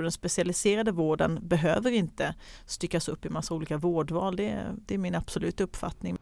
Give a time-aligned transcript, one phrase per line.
[0.00, 2.34] Den specialiserade vården behöver inte
[2.66, 4.36] styckas upp i massa olika vårdval.
[4.36, 6.18] Det är, det är min absoluta uppfattning.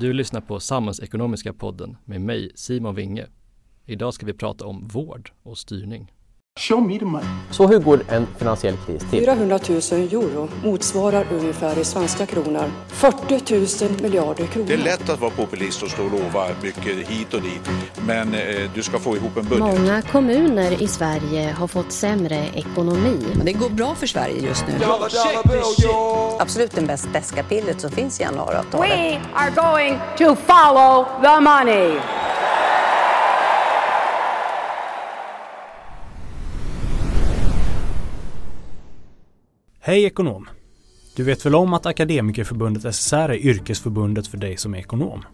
[0.00, 3.26] Du lyssnar på Samhällsekonomiska podden med mig Simon Winge.
[3.84, 6.12] Idag ska vi prata om vård och styrning.
[6.58, 7.28] Show me the money.
[7.50, 9.20] Så hur går en finansiell kris till?
[9.20, 14.66] 400 000 euro motsvarar ungefär i svenska kronor 40 000 miljarder kronor.
[14.68, 17.70] Det är lätt att vara populist och stå och lova mycket hit och dit.
[18.06, 19.58] Men eh, du ska få ihop en budget.
[19.58, 23.26] Många kommuner i Sverige har fått sämre ekonomi.
[23.44, 24.74] Det går bra för Sverige just nu.
[26.38, 28.90] Absolut det bäst beska pillret som finns i januariavtalet.
[28.90, 32.00] We are going to follow the money.
[39.88, 40.48] Hej ekonom!
[41.16, 45.24] Du vet väl om att Akademikerförbundet SSR är yrkesförbundet för dig som är ekonom?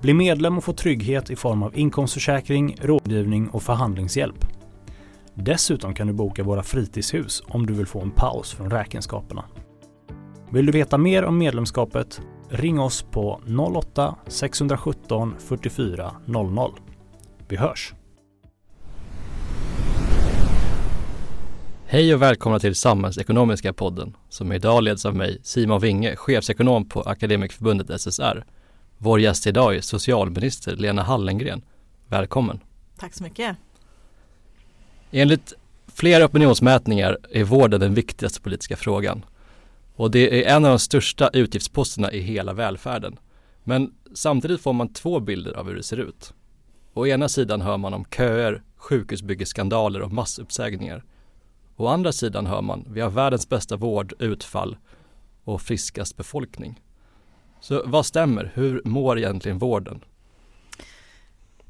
[0.00, 4.44] Bli medlem och få trygghet i form av inkomstförsäkring, rådgivning och förhandlingshjälp.
[5.34, 9.44] Dessutom kan du boka våra fritidshus om du vill få en paus från räkenskaperna.
[10.50, 12.20] Vill du veta mer om medlemskapet?
[12.48, 16.72] Ring oss på 08-617 44 00.
[17.48, 17.94] Vi hörs!
[21.96, 27.02] Hej och välkomna till Samhällsekonomiska podden som idag leds av mig, Simon Winge, chefsekonom på
[27.02, 28.44] Akademikerförbundet SSR.
[28.98, 31.62] Vår gäst idag är socialminister Lena Hallengren.
[32.06, 32.60] Välkommen!
[32.98, 33.56] Tack så mycket!
[35.10, 35.52] Enligt
[35.86, 39.24] flera opinionsmätningar är vården den viktigaste politiska frågan.
[39.94, 43.18] Och det är en av de största utgiftsposterna i hela välfärden.
[43.64, 46.34] Men samtidigt får man två bilder av hur det ser ut.
[46.94, 51.04] Å ena sidan hör man om köer, sjukhusbyggesskandaler och massuppsägningar.
[51.76, 54.76] Å andra sidan hör man, vi har världens bästa vård, utfall
[55.44, 56.82] och friskast befolkning.
[57.60, 58.52] Så vad stämmer?
[58.54, 60.04] Hur mår egentligen vården?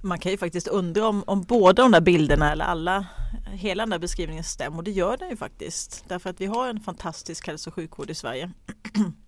[0.03, 3.07] Man kan ju faktiskt undra om, om båda de där bilderna eller alla,
[3.53, 6.05] hela den där beskrivningen stämmer och det gör den ju faktiskt.
[6.09, 8.51] Därför att vi har en fantastisk hälso och sjukvård i Sverige.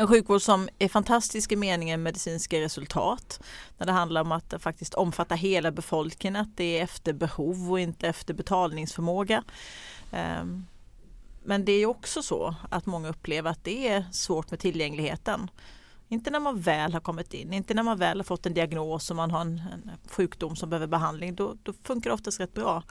[0.00, 3.40] En sjukvård som är fantastisk i meningen medicinska resultat.
[3.78, 7.80] När det handlar om att faktiskt omfatta hela befolkningen, att det är efter behov och
[7.80, 9.44] inte efter betalningsförmåga.
[10.12, 10.66] Ehm,
[11.44, 15.50] men det är också så att många upplever att det är svårt med tillgängligheten.
[16.08, 19.10] Inte när man väl har kommit in, inte när man väl har fått en diagnos
[19.10, 21.34] och man har en, en sjukdom som behöver behandling.
[21.34, 22.82] Då, då funkar det oftast rätt bra.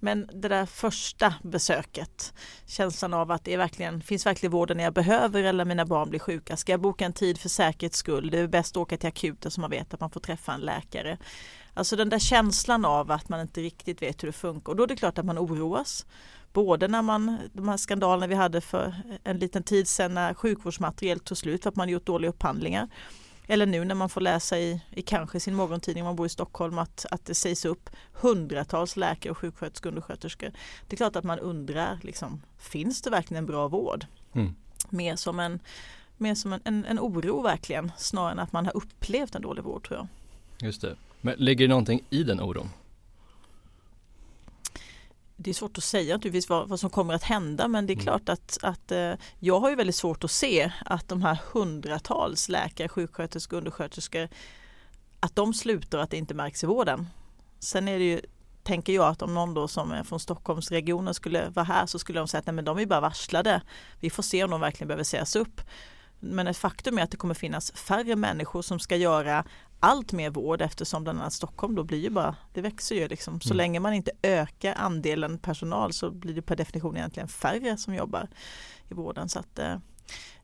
[0.00, 2.34] Men det där första besöket,
[2.66, 6.20] känslan av att det är verkligen, finns verkligen vården jag behöver eller mina barn blir
[6.20, 6.56] sjuka.
[6.56, 8.30] Ska jag boka en tid för säkerhets skull?
[8.30, 10.60] Det är bäst att åka till akuten så man vet att man får träffa en
[10.60, 11.18] läkare.
[11.74, 14.82] Alltså den där känslan av att man inte riktigt vet hur det funkar och då
[14.82, 16.06] är det klart att man oroas.
[16.52, 18.94] Både när man, de här skandalerna vi hade för
[19.24, 22.88] en liten tid sedan när sjukvårdsmateriel tog slut för att man gjort dåliga upphandlingar.
[23.50, 26.28] Eller nu när man får läsa i, i kanske sin morgontidning om man bor i
[26.28, 30.52] Stockholm att, att det sägs upp hundratals läkare och sjuksköterskor och undersköterskor.
[30.86, 34.06] Det är klart att man undrar, liksom, finns det verkligen en bra vård?
[34.32, 34.54] Mm.
[34.88, 35.60] Mer som, en,
[36.16, 39.64] mer som en, en, en oro verkligen, snarare än att man har upplevt en dålig
[39.64, 40.08] vård tror jag.
[40.66, 40.96] Just det.
[41.20, 42.68] Men ligger det någonting i den oron?
[45.42, 47.94] Det är svårt att säga naturligtvis vad, vad som kommer att hända men det är
[47.94, 48.04] mm.
[48.04, 52.48] klart att, att eh, jag har ju väldigt svårt att se att de här hundratals
[52.48, 54.28] läkare, sjuksköterskor, undersköterskor
[55.20, 57.08] att de slutar och att det inte märks i vården.
[57.58, 58.20] Sen är det ju,
[58.62, 62.20] tänker jag att om någon då som är från Stockholmsregionen skulle vara här så skulle
[62.20, 63.62] de säga att nej, men de är bara varslade.
[64.00, 65.60] Vi får se om de verkligen behöver sägas upp.
[66.18, 69.44] Men ett faktum är att det kommer finnas färre människor som ska göra
[69.80, 73.40] allt mer vård eftersom bland annat Stockholm då blir ju bara, det växer ju liksom.
[73.40, 73.56] Så mm.
[73.56, 78.28] länge man inte ökar andelen personal så blir det per definition egentligen färre som jobbar
[78.88, 79.28] i vården.
[79.28, 79.76] Så att, eh,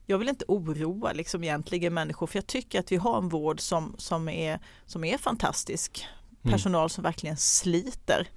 [0.06, 3.60] jag vill inte oroa liksom egentligen människor för jag tycker att vi har en vård
[3.60, 6.06] som, som, är, som är fantastisk.
[6.44, 6.52] Mm.
[6.52, 6.88] Personal mm.
[6.88, 8.28] som verkligen sliter.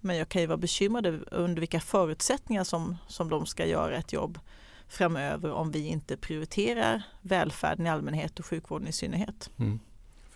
[0.00, 4.12] Men jag kan ju vara bekymrad under vilka förutsättningar som, som de ska göra ett
[4.12, 4.38] jobb
[4.88, 9.50] framöver om vi inte prioriterar välfärden i allmänhet och sjukvården i synnerhet.
[9.58, 9.80] Mm.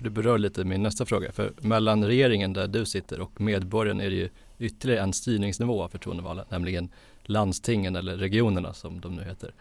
[0.05, 1.33] För du berör lite min nästa fråga.
[1.33, 4.29] För mellan regeringen där du sitter och medborgaren är det ju
[4.59, 6.89] ytterligare en styrningsnivå av förtroendevalda, nämligen
[7.23, 9.55] landstingen eller regionerna som de nu heter.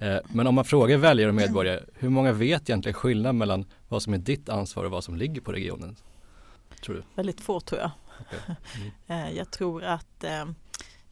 [0.00, 4.02] Eh, men om man frågar väljare och medborgare, hur många vet egentligen skillnaden mellan vad
[4.02, 5.96] som är ditt ansvar och vad som ligger på regionen?
[6.84, 7.02] Tror du?
[7.14, 7.90] Väldigt få tror jag.
[8.20, 8.54] Okay.
[9.08, 9.36] Mm.
[9.36, 10.44] jag tror att eh,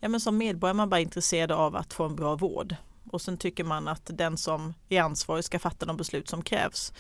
[0.01, 2.77] ja, men som medborgare är man bara intresserad av att få en bra vård
[3.11, 6.93] och sen tycker man att den som är ansvarig ska fatta de beslut som krävs.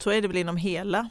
[0.00, 1.08] Så är det väl inom hela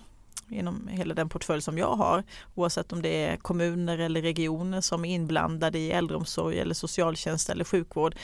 [0.50, 2.24] inom hela den portfölj som jag har
[2.56, 7.64] oavsett om det är kommuner eller regioner som är inblandade i äldreomsorg eller socialtjänst eller
[7.66, 8.16] sjukvård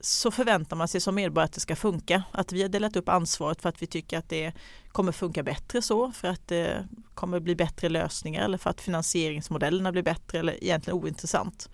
[0.00, 2.22] så förväntar man sig som medborgare att det ska funka.
[2.32, 4.52] Att vi har delat upp ansvaret för att vi tycker att det
[4.92, 9.92] kommer funka bättre så, för att det kommer bli bättre lösningar eller för att finansieringsmodellerna
[9.92, 11.70] blir bättre eller egentligen ointressant.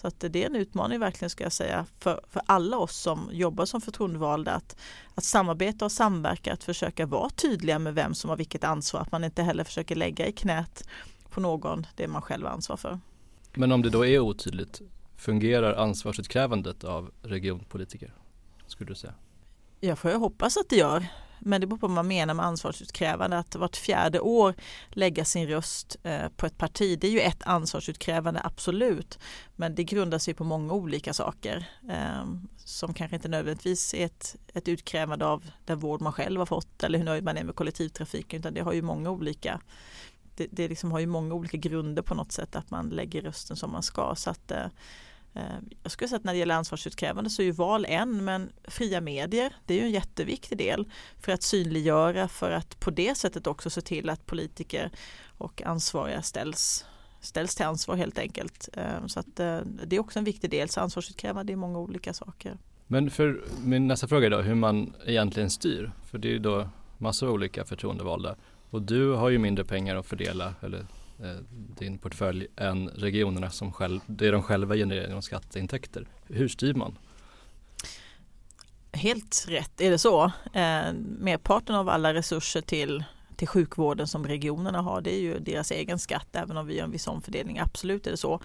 [0.00, 3.30] Så att det är en utmaning verkligen ska jag säga för, för alla oss som
[3.32, 4.76] jobbar som förtroendevalda att,
[5.14, 9.12] att samarbeta och samverka, att försöka vara tydliga med vem som har vilket ansvar, att
[9.12, 10.88] man inte heller försöker lägga i knät
[11.30, 13.00] på någon det man själv har ansvar för.
[13.54, 14.80] Men om det då är otydligt,
[15.16, 18.12] fungerar ansvarsutkrävandet av regionpolitiker?
[18.66, 19.14] Skulle du säga?
[19.80, 21.06] Jag får hoppas att det gör.
[21.40, 23.38] Men det beror på vad man menar med ansvarsutkrävande.
[23.38, 24.54] Att vart fjärde år
[24.88, 29.18] lägga sin röst eh, på ett parti, det är ju ett ansvarsutkrävande, absolut.
[29.56, 34.36] Men det grundar sig på många olika saker ehm, som kanske inte nödvändigtvis är ett,
[34.54, 37.54] ett utkrävande av den vård man själv har fått eller hur nöjd man är med
[37.54, 39.60] kollektivtrafiken, utan det har ju många olika
[40.38, 43.56] det, det liksom har ju många olika grunder på något sätt att man lägger rösten
[43.56, 44.14] som man ska.
[44.14, 44.66] Så att, eh,
[45.34, 45.42] Eh,
[45.82, 49.00] jag skulle säga att när det gäller ansvarsutkrävande så är ju val en men fria
[49.00, 50.90] medier det är ju en jätteviktig del
[51.20, 54.90] för att synliggöra för att på det sättet också se till att politiker
[55.38, 56.84] och ansvariga ställs,
[57.20, 58.68] ställs till ansvar helt enkelt.
[58.72, 62.12] Eh, så att eh, det är också en viktig del, så ansvarsutkrävande är många olika
[62.12, 62.58] saker.
[62.86, 66.38] Men för min nästa fråga är då hur man egentligen styr, för det är ju
[66.38, 68.36] då massor av olika förtroendevalda
[68.70, 70.86] och du har ju mindre pengar att fördela eller
[71.22, 76.06] Eh, din portfölj än regionerna som själv, det de själva genererar genom skatteintäkter.
[76.26, 76.98] Hur styr man?
[78.92, 80.24] Helt rätt är det så.
[80.52, 83.04] Eh, merparten av alla resurser till,
[83.36, 86.84] till sjukvården som regionerna har det är ju deras egen skatt även om vi gör
[86.84, 87.58] en viss omfördelning.
[87.58, 88.40] Absolut är det så.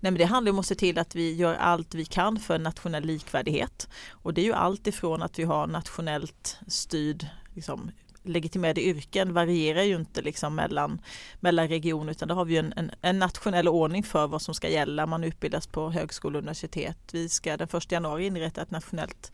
[0.00, 2.58] Nej, men det handlar om att se till att vi gör allt vi kan för
[2.58, 3.88] nationell likvärdighet.
[4.10, 7.90] Och det är ju allt ifrån att vi har nationellt styrd liksom,
[8.28, 11.00] legitimerade yrken varierar ju inte liksom mellan,
[11.40, 14.68] mellan regioner utan då har vi en, en, en, nationell ordning för vad som ska
[14.68, 15.06] gälla.
[15.06, 16.98] Man utbildas på högskola och universitet.
[17.12, 19.32] Vi ska den 1 januari inrätta ett nationellt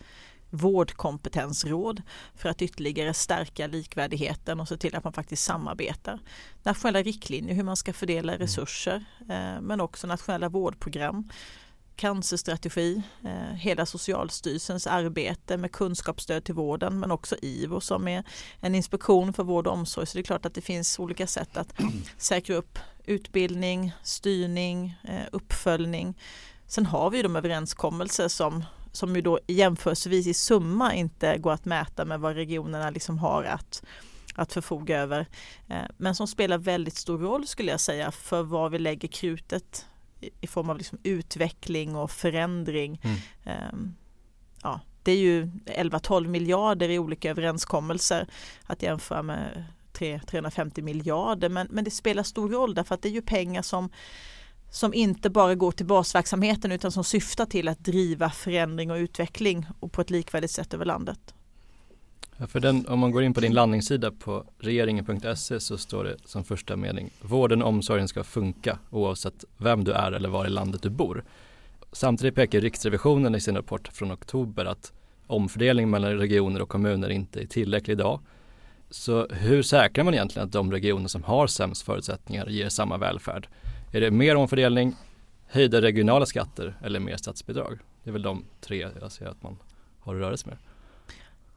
[0.51, 2.03] vårdkompetensråd
[2.35, 6.21] för att ytterligare stärka likvärdigheten och se till att man faktiskt samarbetar.
[6.63, 8.47] Nationella riktlinjer hur man ska fördela mm.
[8.47, 11.29] resurser eh, men också nationella vårdprogram
[11.97, 18.25] cancerstrategi, eh, hela Socialstyrelsens arbete med kunskapsstöd till vården men också IVO som är
[18.61, 20.07] en inspektion för vård och omsorg.
[20.07, 21.75] Så det är klart att det finns olika sätt att
[22.19, 26.19] säkra upp utbildning, styrning, eh, uppföljning.
[26.67, 31.65] Sen har vi de överenskommelser som, som ju då jämförelsevis i summa inte går att
[31.65, 33.83] mäta med vad regionerna liksom har att
[34.35, 35.27] att förfoga över.
[35.69, 39.87] Eh, men som spelar väldigt stor roll skulle jag säga för var vi lägger krutet
[40.41, 43.01] i form av liksom utveckling och förändring.
[43.03, 43.19] Mm.
[43.73, 43.95] Um,
[44.63, 48.29] ja, det är ju 11-12 miljarder i olika överenskommelser
[48.67, 53.09] att jämföra med 3, 350 miljarder men, men det spelar stor roll därför att det
[53.09, 53.91] är ju pengar som
[54.71, 59.67] som inte bara går till basverksamheten utan som syftar till att driva förändring och utveckling
[59.81, 61.35] och på ett likvärdigt sätt över landet.
[62.37, 66.17] Ja, för den, om man går in på din landningssida på regeringen.se så står det
[66.25, 70.51] som första mening Vården och omsorgen ska funka oavsett vem du är eller var i
[70.51, 71.25] landet du bor.
[71.93, 74.93] Samtidigt pekar Riksrevisionen i sin rapport från oktober att
[75.27, 78.21] omfördelning mellan regioner och kommuner inte är tillräcklig idag.
[78.91, 83.49] Så hur säkrar man egentligen att de regioner som har sämst förutsättningar ger samma välfärd?
[83.93, 84.97] Är det mer omfördelning,
[85.47, 87.79] höjda regionala skatter eller mer statsbidrag?
[88.05, 89.57] Det är väl de tre jag ser att man
[90.01, 90.59] har att röra sig med.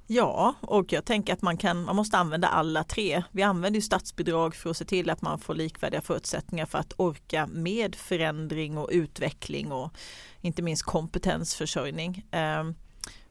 [0.10, 3.24] Ja, och jag tänker att man, kan, man måste använda alla tre.
[3.32, 6.94] Vi använder ju statsbidrag för att se till att man får likvärdiga förutsättningar för att
[6.98, 9.94] orka med förändring och utveckling och
[10.42, 12.26] inte minst kompetensförsörjning.
[12.32, 12.76] Ehm,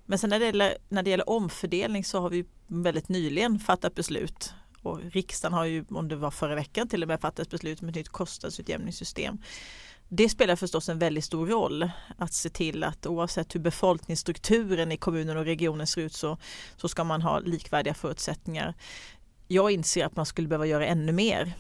[0.05, 3.95] men sen när det gäller, när det gäller omfördelning så har vi väldigt nyligen fattat
[3.95, 7.83] beslut och riksdagen har ju, om det var förra veckan till och med fattat beslut
[7.83, 9.39] om ett nytt kostnadsutjämningssystem
[10.09, 14.97] det spelar förstås en väldigt stor roll att se till att oavsett hur befolkningsstrukturen i
[14.97, 16.39] kommunen och regionen ser ut så,
[16.77, 18.75] så ska man ha likvärdiga förutsättningar.
[19.49, 21.53] Jag inser att man skulle behöva göra ännu mer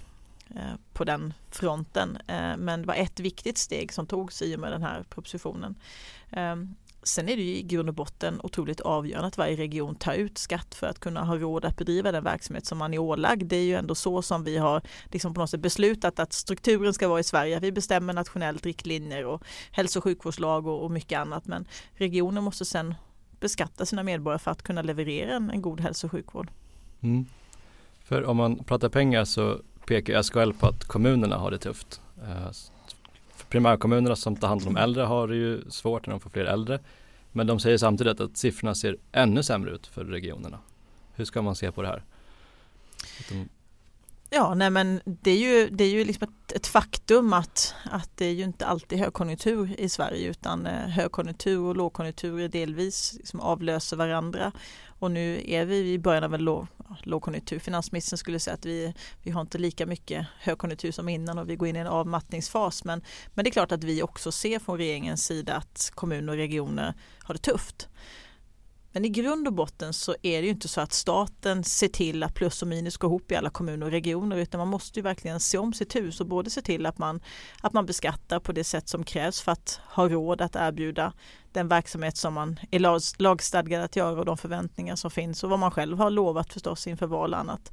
[0.50, 2.18] eh, på den fronten.
[2.26, 5.74] Eh, men det var ett viktigt steg som togs i och med den här propositionen.
[6.30, 6.74] Ehm,
[7.06, 10.38] Sen är det ju i grund och botten otroligt avgörande att varje region tar ut
[10.38, 13.46] skatt för att kunna ha råd att bedriva den verksamhet som man är ålagd.
[13.46, 14.82] Det är ju ändå så som vi har
[15.12, 17.60] liksom på något sätt beslutat att strukturen ska vara i Sverige.
[17.60, 21.46] Vi bestämmer nationellt riktlinjer och hälso och sjukvårdslag och, och mycket annat.
[21.46, 22.94] Men regionen måste sen
[23.40, 26.50] beskatta sina medborgare för att kunna leverera en, en god hälso och sjukvård.
[27.00, 27.26] Mm.
[28.04, 32.00] För om man pratar pengar så pekar SKL på att kommunerna har det tufft.
[32.22, 32.50] Eh,
[33.56, 36.80] Primärkommunerna som tar hand om äldre har det ju svårt när de får fler äldre.
[37.32, 40.58] Men de säger samtidigt att siffrorna ser ännu sämre ut för regionerna.
[41.14, 42.04] Hur ska man se på det här?
[43.28, 43.48] De...
[44.30, 48.10] Ja, nej men det är ju, det är ju liksom ett, ett, faktum att, att
[48.14, 53.40] det är ju inte alltid högkonjunktur i Sverige utan eh, högkonjunktur och lågkonjunktur delvis liksom
[53.40, 54.52] avlöser varandra.
[54.98, 56.66] Och nu är vi i början av en låg,
[57.02, 57.58] lågkonjunktur.
[57.58, 61.56] Finansministern skulle säga att vi, vi har inte lika mycket högkonjunktur som innan och vi
[61.56, 62.84] går in i en avmattningsfas.
[62.84, 63.02] Men,
[63.34, 66.94] men det är klart att vi också ser från regeringens sida att kommuner och regioner
[67.22, 67.88] har det tufft.
[68.96, 72.22] Men i grund och botten så är det ju inte så att staten ser till
[72.22, 75.02] att plus och minus går ihop i alla kommuner och regioner utan man måste ju
[75.02, 77.20] verkligen se om sitt hus och både se till att man,
[77.60, 81.12] att man beskattar på det sätt som krävs för att ha råd att erbjuda
[81.52, 82.78] den verksamhet som man är
[83.22, 86.86] lagstadgad att göra och de förväntningar som finns och vad man själv har lovat förstås
[86.86, 87.72] inför val och annat.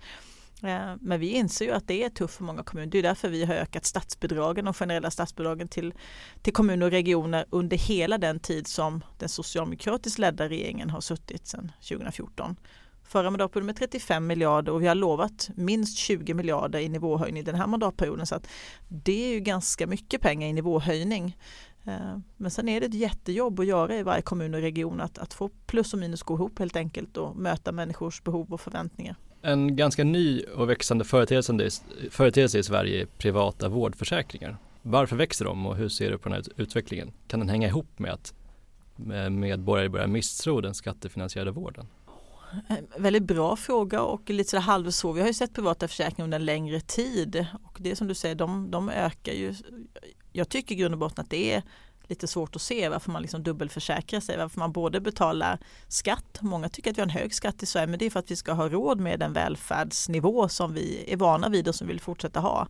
[0.64, 2.92] Eh, men vi inser ju att det är tufft för många kommuner.
[2.92, 5.94] Det är därför vi har ökat statsbidragen, de generella statsbidragen till,
[6.42, 11.48] till kommuner och regioner under hela den tid som den socialdemokratiskt ledda regeringen har suttit
[11.48, 12.56] sedan 2014.
[13.04, 17.56] Förra mandatperioden med 35 miljarder och vi har lovat minst 20 miljarder i nivåhöjning den
[17.56, 18.26] här mandatperioden.
[18.26, 18.48] Så att
[18.88, 21.38] det är ju ganska mycket pengar i nivåhöjning.
[21.84, 25.18] Eh, men sen är det ett jättejobb att göra i varje kommun och region att,
[25.18, 29.16] att få plus och minus gå ihop helt enkelt och möta människors behov och förväntningar.
[29.46, 31.70] En ganska ny och växande företeelse,
[32.10, 34.58] företeelse i Sverige är privata vårdförsäkringar.
[34.82, 37.14] Varför växer de och hur ser du på den här utvecklingen?
[37.28, 38.34] Kan den hänga ihop med att
[39.32, 41.88] medborgare börjar misstro den skattefinansierade vården?
[42.70, 45.14] Eh, väldigt bra fråga och lite sådär halvsvår.
[45.14, 48.36] Vi har ju sett privata försäkringar under en längre tid och det som du säger,
[48.36, 49.56] de, de ökar ju.
[50.32, 51.64] Jag tycker i grund och botten att det är
[52.08, 56.70] lite svårt att se varför man liksom dubbelförsäkrar sig, varför man både betalar skatt, många
[56.70, 58.36] tycker att vi har en hög skatt i Sverige, men det är för att vi
[58.36, 62.02] ska ha råd med den välfärdsnivå som vi är vana vid och som vi vill
[62.02, 62.68] fortsätta ha.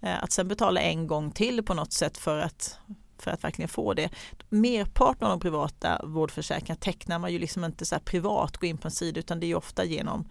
[0.00, 2.78] Eh, att sen betala en gång till på något sätt för att
[3.18, 4.10] för att verkligen få det.
[4.48, 8.88] Merparten av de privata vårdförsäkringarna tecknar man ju liksom inte så privat, gå in på
[8.88, 10.28] en sida, utan det är ofta genom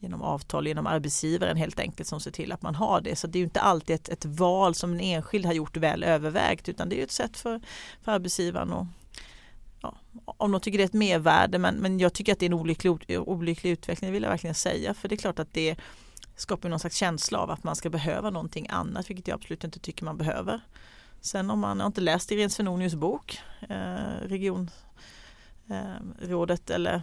[0.00, 3.16] genom avtal genom arbetsgivaren helt enkelt som ser till att man har det.
[3.16, 6.68] Så det är inte alltid ett, ett val som en enskild har gjort väl övervägt
[6.68, 7.60] utan det är ett sätt för,
[8.02, 8.86] för arbetsgivaren att
[9.82, 12.50] Ja, om de tycker det är ett mervärde men, men jag tycker att det är
[12.50, 14.94] en olycklig, olycklig utveckling, det vill jag verkligen säga.
[14.94, 15.76] För det är klart att det
[16.36, 19.78] skapar någon slags känsla av att man ska behöva någonting annat, vilket jag absolut inte
[19.78, 20.60] tycker man behöver.
[21.20, 24.70] Sen om man har inte läst Irene Svenonius bok, eh, region
[25.70, 27.02] Eh, rådet eller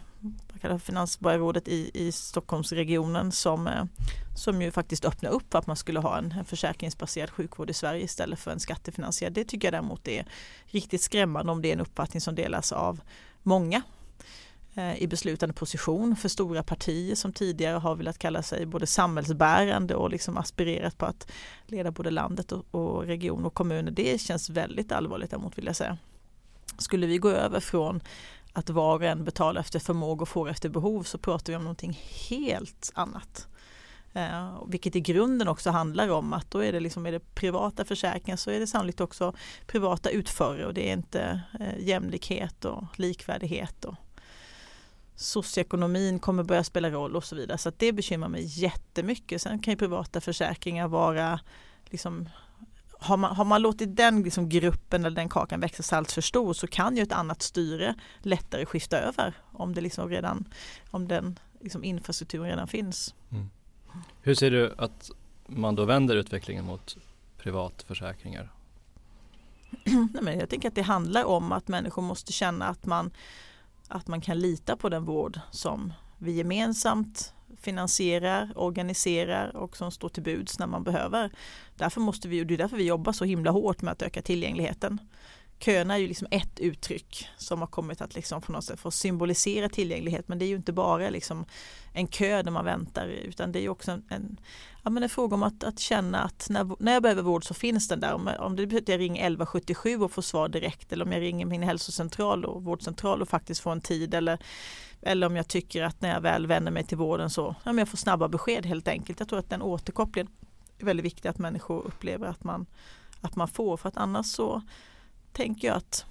[0.51, 3.83] vad kallar finansborgarrådet i, i Stockholmsregionen som, eh,
[4.35, 7.73] som ju faktiskt öppnar upp för att man skulle ha en, en försäkringsbaserad sjukvård i
[7.73, 9.33] Sverige istället för en skattefinansierad.
[9.33, 10.25] Det tycker jag däremot är
[10.65, 13.01] riktigt skrämmande om det är en uppfattning som delas av
[13.43, 13.81] många
[14.75, 19.95] eh, i beslutande position för stora partier som tidigare har velat kalla sig både samhällsbärande
[19.95, 21.31] och liksom aspirerat på att
[21.65, 23.91] leda både landet och, och region och kommuner.
[23.91, 25.97] Det känns väldigt allvarligt däremot vill jag säga.
[26.77, 28.01] Skulle vi gå över från
[28.57, 31.63] att var och en betalar efter förmåga och får efter behov så pratar vi om
[31.63, 31.99] någonting
[32.29, 33.47] helt annat.
[34.13, 37.85] Eh, vilket i grunden också handlar om att då är det, liksom, är det privata
[37.85, 39.33] försäkringar så är det sannolikt också
[39.67, 43.85] privata utförare och det är inte eh, jämlikhet och likvärdighet.
[43.85, 43.95] Och
[45.15, 47.57] socioekonomin kommer börja spela roll och så vidare.
[47.57, 49.41] Så det bekymrar mig jättemycket.
[49.41, 51.39] Sen kan ju privata försäkringar vara
[51.85, 52.29] liksom
[52.99, 56.21] har man, har man låtit den liksom gruppen eller den kakan växa sig allt för
[56.21, 60.45] stor så kan ju ett annat styre lättare skifta över om det liksom redan
[60.91, 63.15] om den liksom infrastrukturen redan finns.
[63.31, 63.49] Mm.
[64.21, 65.11] Hur ser du att
[65.47, 66.97] man då vänder utvecklingen mot
[67.37, 68.51] privatförsäkringar?
[69.85, 73.11] Nej, men jag tänker att det handlar om att människor måste känna att man,
[73.87, 80.09] att man kan lita på den vård som vi gemensamt finansierar, organiserar och som står
[80.09, 81.31] till buds när man behöver.
[81.75, 84.21] Därför måste vi, och det är därför vi jobbar så himla hårt med att öka
[84.21, 84.99] tillgängligheten.
[85.59, 88.91] Köerna är ju liksom ett uttryck som har kommit att liksom på något sätt få
[88.91, 91.45] symbolisera tillgänglighet men det är ju inte bara liksom
[91.93, 94.39] en kö där man väntar utan det är ju också en, en,
[94.83, 97.53] ja, men en fråga om att, att känna att när, när jag behöver vård så
[97.53, 98.13] finns den där.
[98.13, 101.21] Om, om det betyder att jag ringer 1177 och får svar direkt eller om jag
[101.21, 104.39] ringer min hälsocentral och vårdcentral och faktiskt får en tid eller
[105.01, 107.89] eller om jag tycker att när jag väl vänder mig till vården så ja, jag
[107.89, 109.19] får snabba besked helt enkelt.
[109.19, 110.31] Jag tror att den återkopplingen
[110.77, 112.65] är väldigt viktig att människor upplever att man,
[113.21, 113.77] att man får.
[113.77, 114.61] För att annars så
[115.37, 116.05] tänker jag att,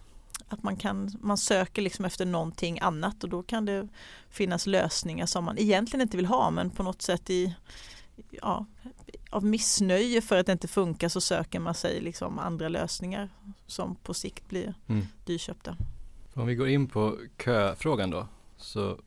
[0.49, 3.89] att man, kan, man söker liksom efter någonting annat och då kan det
[4.31, 7.55] finnas lösningar som man egentligen inte vill ha men på något sätt i
[8.31, 8.67] ja,
[9.31, 13.29] av missnöje för att det inte funkar så söker man sig liksom andra lösningar
[13.67, 15.07] som på sikt blir mm.
[15.25, 15.77] dyrköpta.
[16.35, 18.99] Om vi går in på köfrågan då så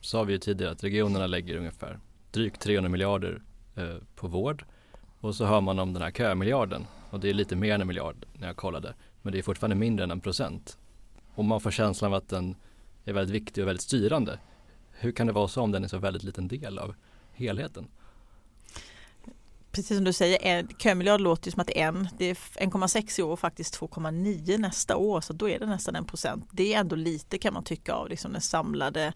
[0.00, 1.98] sa vi ju tidigare att regionerna lägger ungefär
[2.30, 3.42] drygt 300 miljarder
[3.76, 4.64] eh, på vård
[5.20, 7.86] och så hör man om den här kömiljarden och det är lite mer än en
[7.86, 10.78] miljard när jag kollade men det är fortfarande mindre än en procent.
[11.34, 12.56] Och man får känslan av att den
[13.04, 14.38] är väldigt viktig och väldigt styrande.
[14.90, 16.94] Hur kan det vara så om den är så väldigt liten del av
[17.32, 17.88] helheten?
[19.78, 22.08] precis som du säger, en, kömiljard låter ju som att det är en.
[22.18, 25.96] Det är 1,6 i år och faktiskt 2,9 nästa år så då är det nästan
[25.96, 26.48] en procent.
[26.50, 29.12] Det är ändå lite kan man tycka av liksom den samlade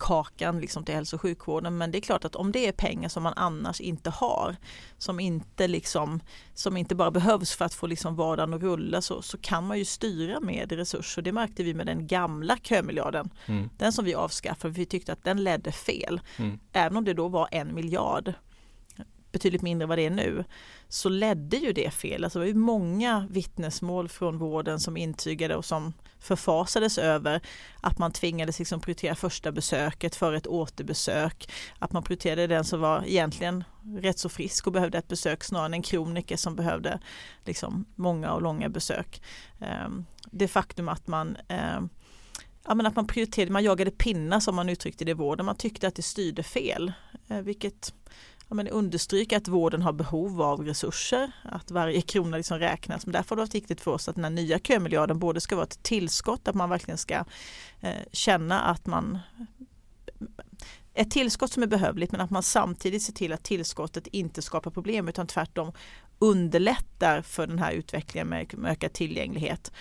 [0.00, 1.78] kakan liksom till hälso och sjukvården.
[1.78, 4.56] Men det är klart att om det är pengar som man annars inte har,
[4.98, 6.20] som inte, liksom,
[6.54, 9.78] som inte bara behövs för att få liksom vardagen att rulla så, så kan man
[9.78, 11.22] ju styra med resurser.
[11.22, 13.30] Det märkte vi med den gamla kömiljarden.
[13.46, 13.70] Mm.
[13.78, 16.20] Den som vi avskaffade, vi tyckte att den ledde fel.
[16.36, 16.58] Mm.
[16.72, 18.34] Även om det då var en miljard
[19.32, 20.44] betydligt mindre vad det är nu,
[20.88, 22.24] så ledde ju det fel.
[22.24, 27.40] Alltså det var ju många vittnesmål från vården som intygade och som förfasades över
[27.80, 31.50] att man tvingades liksom prioritera första besöket för ett återbesök.
[31.78, 33.64] Att man prioriterade den som var egentligen
[33.98, 37.00] rätt så frisk och behövde ett besök snarare än en kroniker som behövde
[37.44, 39.22] liksom många och långa besök.
[39.60, 41.88] Ehm, det faktum att man ehm,
[42.64, 45.46] ja, men att man prioriterade, man jagade pinnar som man uttryckte det i vården.
[45.46, 46.92] Man tyckte att det styrde fel,
[47.28, 47.94] eh, vilket
[48.50, 53.06] ja, men understryka att vården har behov av resurser, att varje krona liksom räknas.
[53.06, 55.56] Men därför har det varit viktigt för oss att den här nya kömiljarden både ska
[55.56, 57.24] vara ett tillskott, att man verkligen ska
[57.80, 59.18] eh, känna att man
[60.94, 64.70] ett tillskott som är behövligt men att man samtidigt ser till att tillskottet inte skapar
[64.70, 65.72] problem utan tvärtom
[66.18, 69.72] underlättar för den här utvecklingen med, ökad tillgänglighet.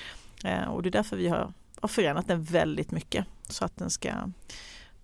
[0.43, 3.89] Eh, och det är därför vi har, har förändrat den väldigt mycket så att den
[3.89, 4.11] ska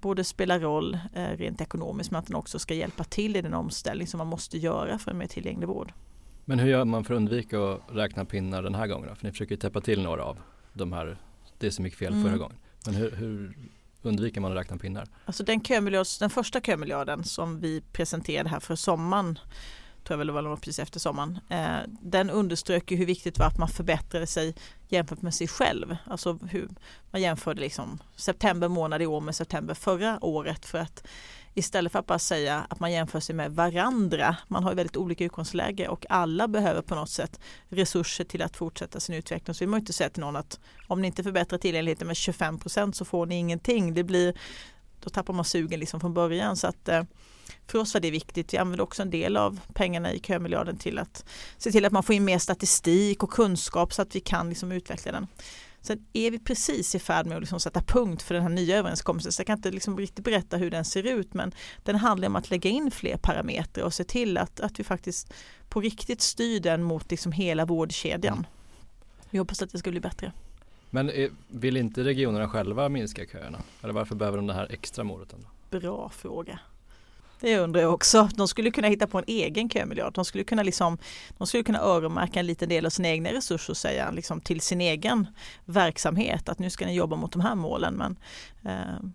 [0.06, 3.54] både spela roll eh, rent ekonomiskt men att den också ska hjälpa till i den
[3.54, 5.94] omställning som man måste göra för en mer tillgänglig vård.
[6.46, 9.10] Men hur gör man för att undvika att räkna pinnar den här gången?
[9.10, 9.16] Då?
[9.16, 10.38] För ni försöker täppa till några av
[10.74, 11.18] de här,
[11.58, 12.24] det som gick fel mm.
[12.24, 12.58] förra gången.
[12.86, 13.58] Men hur, hur
[14.02, 15.08] undviker man att räkna pinnar?
[15.26, 19.40] Alltså den, kömiljard, den första kömiljarden som vi presenterade här för sommaren
[20.06, 21.40] tror jag väl det var precis efter sommaren.
[21.50, 24.56] Eh, den underströk hur viktigt det var att man förbättrade sig
[24.88, 25.98] jämfört med sig själv.
[26.06, 26.70] Alltså hur
[27.12, 31.08] man jämförde liksom september månad i år med september förra året för att
[31.56, 34.38] istället för att bara säga att man jämför sig med varandra.
[34.48, 38.58] Man har ju väldigt olika utgångsläge och alla behöver på något sätt resurser till att
[38.58, 39.54] fortsätta sin utveckling.
[39.54, 42.92] Så vi måste inte säga till någon att om ni inte förbättrar tillgängligheten med 25%
[42.92, 43.94] så får ni ingenting.
[43.94, 44.34] Det blir,
[45.06, 46.58] då tappar man sugen liksom från början.
[46.58, 47.04] Så att, eh,
[47.68, 48.54] för oss var det viktigt.
[48.54, 51.26] Vi använde också en del av pengarna i kömiljarden till att
[51.58, 54.72] se till att man får in mer statistik och kunskap så att vi kan liksom
[54.72, 55.28] utveckla den.
[55.82, 58.78] Sen är vi precis i färd med att liksom sätta punkt för den här nya
[58.78, 59.32] överenskommelsen.
[59.32, 61.52] Så jag kan inte liksom riktigt berätta hur den ser ut men
[61.84, 65.34] den handlar om att lägga in fler parametrar och se till att, att vi faktiskt
[65.70, 68.38] på riktigt styr den mot liksom hela vårdkedjan.
[68.38, 68.46] Mm.
[69.30, 70.32] Vi hoppas att det ska bli bättre.
[70.96, 73.58] Men eh, vill inte regionerna själva minska köerna?
[73.84, 75.40] Eller varför behöver de det här extra moroten?
[75.70, 76.60] Bra fråga.
[77.40, 78.30] Det undrar jag också.
[78.36, 80.14] De skulle kunna hitta på en egen kömiljard.
[80.14, 80.98] De skulle kunna, liksom,
[81.38, 84.62] de skulle kunna öronmärka en liten del av sina egna resurser och säga liksom, till
[84.62, 85.28] sin egen
[85.66, 87.94] verksamhet att nu ska ni jobba mot de här målen.
[87.94, 88.18] Men
[88.66, 89.10] eh,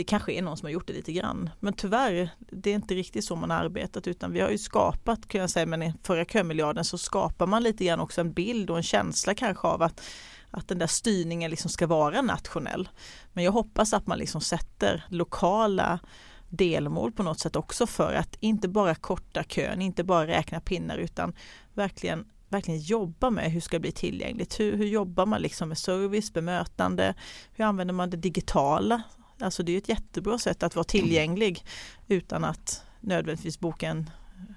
[0.00, 1.50] det kanske är någon som har gjort det lite grann.
[1.60, 5.28] Men tyvärr, det är inte riktigt så man har arbetat utan vi har ju skapat,
[5.28, 8.70] kan jag säga, men i förra kömiljarden så skapar man lite grann också en bild
[8.70, 10.02] och en känsla kanske av att
[10.50, 12.88] att den där styrningen liksom ska vara nationell.
[13.32, 16.00] Men jag hoppas att man liksom sätter lokala
[16.48, 20.98] delmål på något sätt också för att inte bara korta kön, inte bara räkna pinnar
[20.98, 21.32] utan
[21.74, 24.60] verkligen verkligen jobba med hur ska det bli tillgängligt.
[24.60, 27.14] Hur, hur jobbar man liksom med service, bemötande?
[27.52, 29.02] Hur använder man det digitala?
[29.42, 31.64] Alltså det är ett jättebra sätt att vara tillgänglig
[32.08, 34.10] utan att nödvändigtvis boka en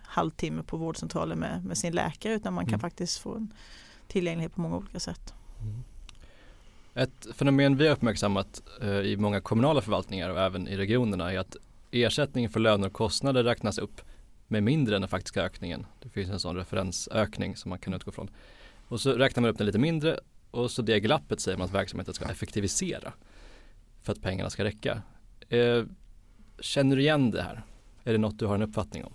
[0.03, 2.79] halvtimme på vårdcentralen med, med sin läkare utan man kan mm.
[2.79, 3.53] faktiskt få en
[4.07, 5.33] tillgänglighet på många olika sätt.
[5.61, 5.83] Mm.
[6.93, 11.39] Ett fenomen vi har uppmärksammat eh, i många kommunala förvaltningar och även i regionerna är
[11.39, 11.55] att
[11.91, 14.01] ersättningen för löner och kostnader räknas upp
[14.47, 15.85] med mindre än den faktiska ökningen.
[15.99, 18.29] Det finns en sån referensökning som man kan utgå från.
[18.87, 20.19] Och så räknar man upp den lite mindre
[20.51, 23.13] och så det glappet säger man att verksamheten ska effektivisera
[24.03, 25.01] för att pengarna ska räcka.
[25.49, 25.83] Eh,
[26.59, 27.63] känner du igen det här?
[28.03, 29.13] Är det något du har en uppfattning om?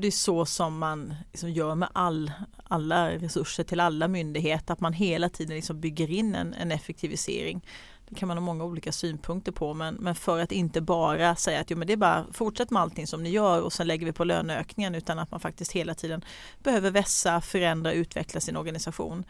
[0.00, 2.32] Det är så som man liksom gör med all,
[2.64, 7.66] alla resurser till alla myndigheter, att man hela tiden liksom bygger in en, en effektivisering.
[8.08, 11.60] Det kan man ha många olika synpunkter på men, men för att inte bara säga
[11.60, 14.06] att jo, men det är bara fortsätt med allting som ni gör och sen lägger
[14.06, 16.24] vi på löneökningen utan att man faktiskt hela tiden
[16.62, 19.24] behöver vässa, förändra, utveckla sin organisation.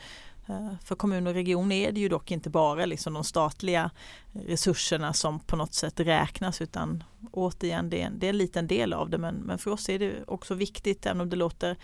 [0.49, 3.91] Eh, för kommun och region är det ju dock inte bara liksom de statliga
[4.33, 8.67] resurserna som på något sätt räknas utan återigen det är, en, det är en liten
[8.67, 11.77] del av det men, men för oss är det också viktigt även om det låter,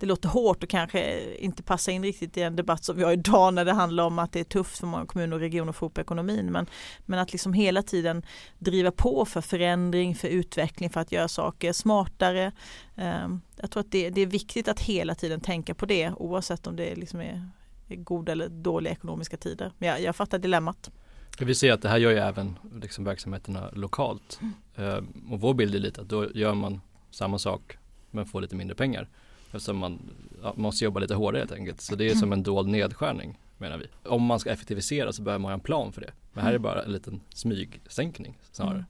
[0.00, 3.12] det låter hårt och kanske inte passar in riktigt i en debatt som vi har
[3.12, 5.76] idag när det handlar om att det är tufft för många kommuner och regioner att
[5.76, 6.66] få upp ekonomin men,
[7.06, 8.22] men att liksom hela tiden
[8.58, 12.52] driva på för förändring, för utveckling, för att göra saker smartare.
[12.96, 16.66] Eh, jag tror att det, det är viktigt att hela tiden tänka på det oavsett
[16.66, 17.50] om det liksom är
[17.96, 19.72] goda eller dåliga ekonomiska tider.
[19.78, 20.90] Men jag, jag fattar dilemmat.
[21.38, 24.40] Vi ser att det här gör ju även liksom verksamheterna lokalt.
[24.40, 24.88] Mm.
[24.88, 27.78] Uh, och vår bild är lite att då gör man samma sak
[28.10, 29.08] men får lite mindre pengar.
[29.46, 30.10] Eftersom man
[30.42, 31.80] ja, måste jobba lite hårdare helt enkelt.
[31.80, 33.86] Så det är som en dold nedskärning menar vi.
[34.08, 36.10] Om man ska effektivisera så behöver man ha en plan för det.
[36.32, 38.74] Men här är bara en liten smygsänkning snarare.
[38.74, 38.84] Mm.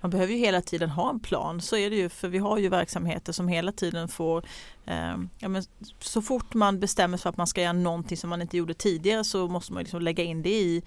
[0.00, 2.58] Man behöver ju hela tiden ha en plan, så är det ju för vi har
[2.58, 4.44] ju verksamheter som hela tiden får
[4.86, 5.62] eh, ja, men
[6.00, 8.74] Så fort man bestämmer sig för att man ska göra någonting som man inte gjorde
[8.74, 10.82] tidigare så måste man liksom lägga in det i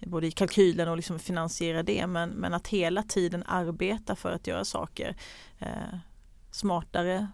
[0.00, 4.46] både i kalkylen och liksom finansiera det men, men att hela tiden arbeta för att
[4.46, 5.16] göra saker
[5.58, 5.98] eh,
[6.50, 7.28] smartare,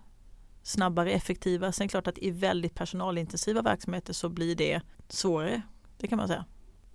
[0.63, 1.73] snabbare, effektivare.
[1.73, 5.63] Sen är det klart att i väldigt personalintensiva verksamheter så blir det svårare.
[5.99, 6.45] Det kan man säga.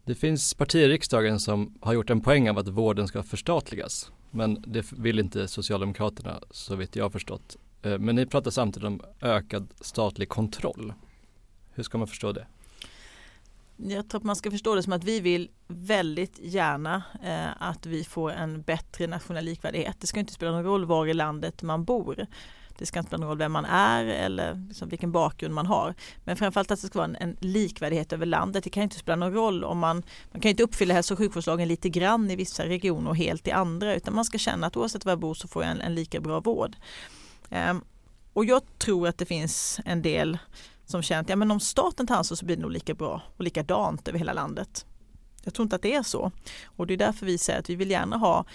[0.05, 4.11] Det finns partier i riksdagen som har gjort en poäng av att vården ska förstatligas.
[4.31, 7.57] Men det vill inte Socialdemokraterna så vitt jag har förstått.
[7.81, 10.93] Eh, men ni pratar samtidigt om ökad statlig kontroll.
[11.73, 12.47] Hur ska man förstå det?
[13.77, 17.85] Jag tror att man ska förstå det som att vi vill väldigt gärna eh, att
[17.85, 19.97] vi får en bättre nationell likvärdighet.
[19.99, 22.27] Det ska inte spela någon roll var i landet man bor.
[22.77, 25.95] Det ska inte spela någon roll vem man är eller liksom vilken bakgrund man har.
[26.23, 28.63] Men framförallt att det ska vara en, en likvärdighet över landet.
[28.63, 31.67] Det kan inte spela någon roll om man, man kan inte uppfylla hälso och sjukvårdslagen
[31.67, 35.05] lite grann i vissa regioner och helt i andra utan man ska känna att oavsett
[35.05, 36.75] var jag bor så får jag en, en lika bra vård.
[37.49, 37.81] Ehm,
[38.33, 40.37] och jag tror att det finns en del
[40.85, 43.21] som känner att ja, men om staten tar ansvar så blir det nog lika bra
[43.37, 44.85] och likadant över hela landet.
[45.43, 46.31] Jag tror inte att det är så.
[46.65, 48.45] Och det är därför vi säger att vi vill gärna ha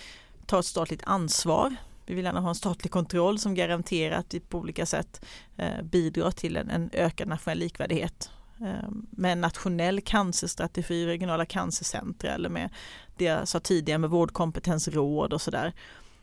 [0.46, 1.76] ta ett statligt ansvar
[2.09, 5.25] vi vill gärna ha en statlig kontroll som garanterar att vi på olika sätt
[5.57, 12.35] eh, bidrar till en, en ökad nationell likvärdighet eh, med en nationell cancerstrategi, regionala cancercentra
[12.35, 12.71] eller med
[13.16, 15.73] det jag sa tidigare med vårdkompetensråd och sådär.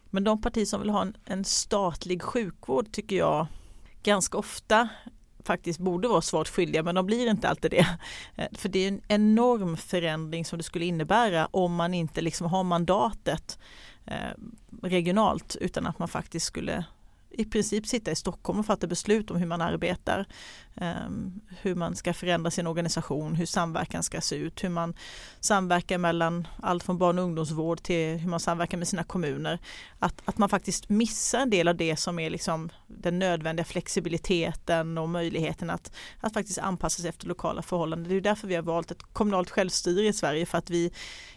[0.10, 3.48] Men de partier som vill ha en, en, statlig sjukvård tycker jag
[4.04, 4.89] ganska ofta
[5.43, 7.88] faktiskt borde vara svårt skyldiga men de blir inte alltid det.
[8.36, 12.48] Eh, för det är en enorm förändring som det skulle innebära om man inte liksom
[12.48, 13.60] har mandatet
[14.06, 14.32] Eh,
[14.82, 16.86] regionalt utan att man faktiskt skulle
[17.38, 20.26] i princip sitta i Stockholm och fatta beslut om hur man arbetar.
[20.76, 24.93] Ehm, hur man ska förändra sin organisation, hur samverkan ska se ut, hur man
[25.39, 29.60] samverkar mellan allt från barn och ungdomsvård till hur man samverkar med sina kommuner.
[30.00, 34.98] Att, att man faktiskt missar en del av det som är liksom den nödvändiga flexibiliteten
[34.98, 38.10] och möjligheten att, att faktiskt anpassa sig efter lokala förhållanden.
[38.10, 40.91] Det är därför vi har valt ett kommunalt självstyre i Sverige för att vi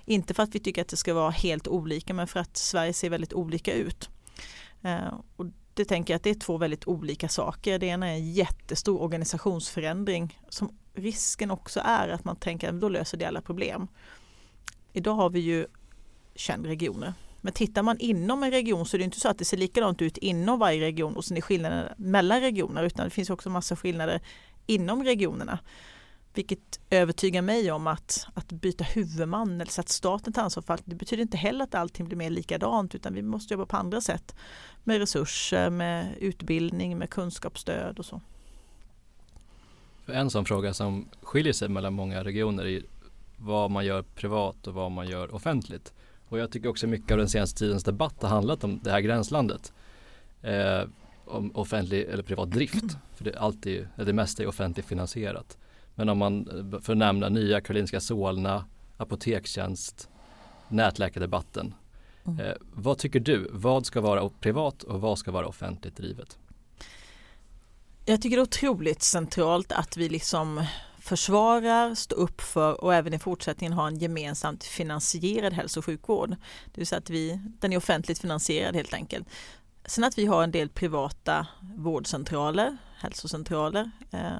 [0.05, 2.93] inte för att vi tycker att det ska vara helt olika men för att Sverige
[2.93, 4.11] ser väldigt olika ut.
[4.83, 5.47] Eh, och
[5.79, 7.79] det tänker jag att det är två väldigt olika saker.
[7.79, 12.89] Det ena är en jättestor organisationsförändring som risken också är att man tänker att då
[12.89, 13.89] löser det alla problem.
[14.93, 15.67] Idag har vi ju
[16.35, 17.15] 21 regioner.
[17.41, 20.03] Men tittar man inom en region så är det inte så att det ser likadant
[20.03, 23.77] ut inom varje region och sen är skillnaden mellan regioner utan det finns också massa
[23.77, 24.21] skillnader
[24.67, 25.59] inom regionerna.
[26.35, 30.73] Vilket övertygar mig om att, att byta huvudman eller så att staten tar ansvar för
[30.73, 30.83] allt.
[30.85, 34.01] Det betyder inte heller att allting blir mer likadant utan vi måste jobba på andra
[34.01, 34.35] sätt.
[34.85, 38.21] Med resurser, med utbildning, med kunskapsstöd och så.
[40.07, 42.83] En sån fråga som skiljer sig mellan många regioner är
[43.37, 45.93] vad man gör privat och vad man gör offentligt.
[46.29, 49.01] Och jag tycker också mycket av den senaste tidens debatt har handlat om det här
[49.01, 49.73] gränslandet.
[50.43, 50.83] Eh,
[51.25, 52.97] om offentlig eller privat drift.
[53.15, 55.59] För det, alltid, det mesta är offentligt finansierat.
[55.99, 56.45] Men om man,
[56.83, 58.65] för att nämna Nya Karolinska Solna,
[58.97, 60.09] Apotekstjänst,
[60.69, 61.75] nätläkardebatten.
[62.27, 62.41] Mm.
[62.41, 63.49] Eh, vad tycker du?
[63.53, 66.39] Vad ska vara privat och vad ska vara offentligt drivet?
[68.05, 70.65] Jag tycker det är otroligt centralt att vi liksom
[70.99, 76.31] försvarar, står upp för och även i fortsättningen har en gemensamt finansierad hälso och sjukvård.
[76.65, 79.29] Det vill säga att vi, den är offentligt finansierad helt enkelt.
[79.85, 83.91] Sen att vi har en del privata vårdcentraler, hälsocentraler.
[84.11, 84.39] Eh,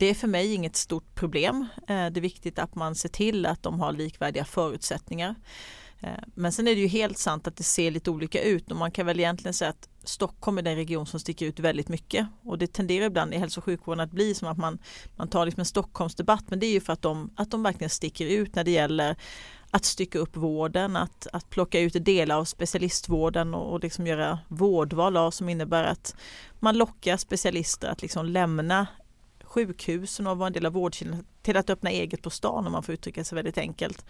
[0.00, 1.66] det är för mig inget stort problem.
[1.80, 5.34] Eh, det är viktigt att man ser till att de har likvärdiga förutsättningar.
[6.00, 8.76] Eh, men sen är det ju helt sant att det ser lite olika ut och
[8.76, 12.26] man kan väl egentligen säga att Stockholm är den region som sticker ut väldigt mycket
[12.42, 14.78] och det tenderar ibland i hälso och sjukvården att bli som att man,
[15.16, 17.90] man tar liksom en Stockholmsdebatt men det är ju för att de, att de verkligen
[17.90, 19.16] sticker ut när det gäller
[19.70, 24.38] att stycka upp vården, att, att plocka ut delar av specialistvården och, och liksom göra
[24.48, 26.16] vårdval av som innebär att
[26.58, 28.86] man lockar specialister att liksom lämna
[29.50, 32.82] sjukhusen och vara en del av vårdkedjan till att öppna eget på stan om man
[32.82, 34.04] får uttrycka sig väldigt enkelt.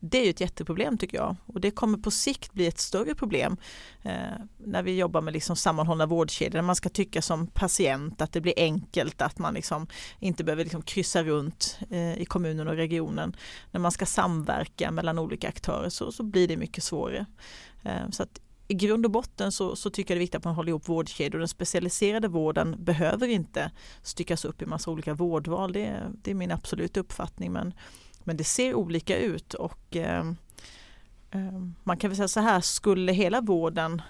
[0.00, 3.14] Det är ju ett jätteproblem tycker jag och det kommer på sikt bli ett större
[3.14, 3.56] problem
[4.02, 4.12] eh,
[4.56, 6.62] när vi jobbar med liksom sammanhållna vårdkedjor.
[6.62, 9.86] Man ska tycka som patient att det blir enkelt att man liksom
[10.18, 13.36] inte behöver liksom kryssa runt eh, i kommunen och regionen.
[13.70, 17.26] När man ska samverka mellan olika aktörer så, så blir det mycket svårare.
[17.82, 20.44] Eh, så att i grund och botten så, så, tycker jag det är viktigt att
[20.44, 21.38] man håller ihop vårdkedjor.
[21.38, 23.70] Den specialiserade vården behöver inte
[24.02, 25.72] styckas upp i massa olika vårdval.
[25.72, 27.52] Det, det är min absoluta uppfattning.
[27.52, 27.74] Men,
[28.24, 30.32] men det ser olika ut och eh,
[31.30, 34.02] eh, man kan väl säga så här, skulle hela vården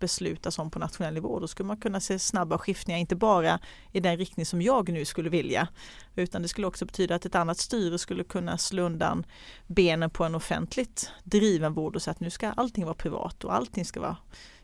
[0.00, 1.40] beslutas om på nationell nivå.
[1.40, 3.58] Då skulle man kunna se snabba skiftningar, inte bara
[3.92, 5.68] i den riktning som jag nu skulle vilja.
[6.16, 9.26] Utan det skulle också betyda att ett annat styre skulle kunna slå undan
[9.66, 13.54] benen på en offentligt driven vård och säga att nu ska allting vara privat och
[13.54, 14.16] allting ska vara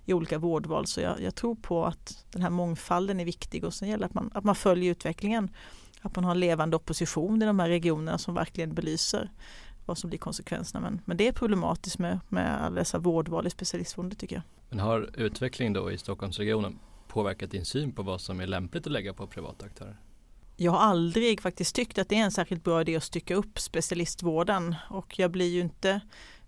[0.04, 0.86] i olika vårdval.
[0.86, 4.06] Så jag, jag, tror på att den här mångfalden är viktig och sen gäller det
[4.06, 5.50] att man, att man följer utvecklingen.
[6.02, 9.30] Att man har en levande opposition i de här regionerna som verkligen belyser
[9.86, 10.80] vad som blir konsekvenserna.
[10.80, 14.42] Men, men det är problematiskt med, med alla dessa vårdval i specialistvården tycker jag.
[14.68, 18.92] Men har utvecklingen då i Stockholmsregionen påverkat din syn på vad som är lämpligt att
[18.92, 19.96] lägga på privata aktörer?
[20.56, 23.58] Jag har aldrig faktiskt tyckt att det är en särskilt bra idé att stycka upp
[23.58, 26.00] specialistvården och jag blir ju inte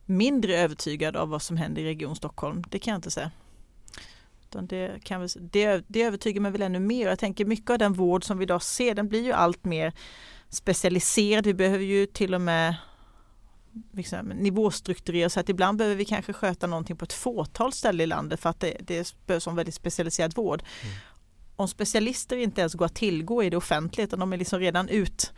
[0.04, 2.64] mindre övertygad av vad som händer i Region Stockholm.
[2.68, 3.30] Det kan jag inte säga.
[4.50, 7.08] Det, kan, det, det övertygar mig väl ännu mer.
[7.08, 9.92] Jag tänker mycket av den vård som vi idag ser den blir ju allt mer
[10.48, 11.46] specialiserad.
[11.46, 12.74] Vi behöver ju till och med
[13.92, 18.06] liksom, nivåstrukturera så att ibland behöver vi kanske sköta någonting på ett fåtal ställen i
[18.06, 20.62] landet för att det, det behövs en väldigt specialiserad vård.
[20.82, 20.94] Mm.
[21.56, 24.88] Om specialister inte ens går att tillgå i det offentliga utan de är liksom redan
[24.88, 25.32] ut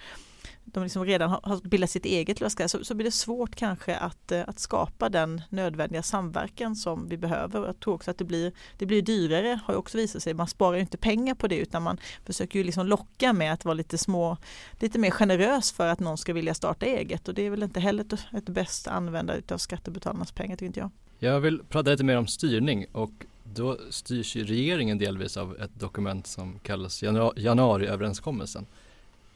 [0.65, 4.43] de liksom redan har bildat sitt eget så, så blir det svårt kanske att, eh,
[4.47, 7.67] att skapa den nödvändiga samverkan som vi behöver.
[7.67, 10.35] Jag tror också att det blir, det blir dyrare, har också visat sig.
[10.35, 13.75] Man sparar inte pengar på det utan man försöker ju liksom locka med att vara
[13.75, 14.37] lite små,
[14.81, 17.81] lite mer generös för att någon ska vilja starta eget och det är väl inte
[17.81, 20.91] heller ett, ett bäst användande av skattebetalarnas pengar tycker inte jag.
[21.19, 25.81] Jag vill prata lite mer om styrning och då styrs ju regeringen delvis av ett
[25.81, 27.03] dokument som kallas
[27.37, 28.67] januariöverenskommelsen.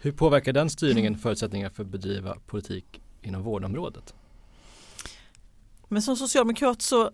[0.05, 4.15] Hur påverkar den styrningen förutsättningar för att bedriva politik inom vårdområdet?
[5.89, 7.11] Men som socialdemokrat så,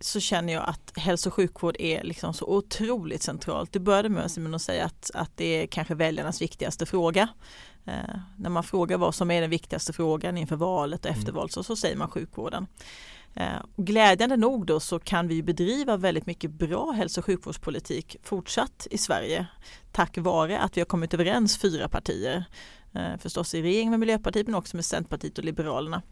[0.00, 3.72] så känner jag att hälso och sjukvård är liksom så otroligt centralt.
[3.72, 7.28] Det började med att säga att, att det är kanske väljarnas viktigaste fråga.
[7.84, 11.34] Eh, när man frågar vad som är den viktigaste frågan inför valet och efter mm.
[11.34, 12.66] valet så, så säger man sjukvården.
[13.34, 18.86] Eh, glädjande nog då så kan vi bedriva väldigt mycket bra hälso och sjukvårdspolitik fortsatt
[18.90, 19.46] i Sverige
[19.92, 22.44] tack vare att vi har kommit överens fyra partier.
[22.94, 26.02] Eh, förstås i regering med Miljöpartiet men också med Centerpartiet och Liberalerna.